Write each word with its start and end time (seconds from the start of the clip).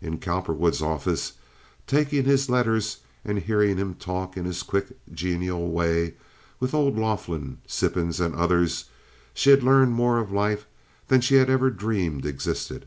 In 0.00 0.20
Cowperwood's 0.20 0.80
office, 0.80 1.32
taking 1.88 2.26
his 2.26 2.48
letters 2.48 2.98
and 3.24 3.40
hearing 3.40 3.76
him 3.76 3.94
talk 3.96 4.36
in 4.36 4.44
his 4.44 4.62
quick, 4.62 4.96
genial 5.12 5.68
way 5.72 6.14
with 6.60 6.74
old 6.74 6.96
Laughlin, 6.96 7.58
Sippens, 7.66 8.20
and 8.20 8.36
others, 8.36 8.84
she 9.34 9.50
had 9.50 9.64
learned 9.64 9.90
more 9.90 10.18
of 10.20 10.30
life 10.30 10.64
than 11.08 11.20
she 11.20 11.34
had 11.34 11.50
ever 11.50 11.70
dreamed 11.70 12.24
existed. 12.24 12.86